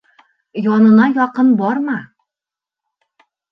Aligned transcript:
Янына 0.67 1.05
яҡын 1.17 1.53
барма! 1.61 1.99